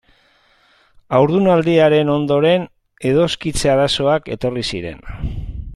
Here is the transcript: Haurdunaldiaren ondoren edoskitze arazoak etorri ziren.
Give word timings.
Haurdunaldiaren 1.17 2.09
ondoren 2.15 2.65
edoskitze 3.11 3.73
arazoak 3.75 4.33
etorri 4.37 4.65
ziren. 4.75 5.07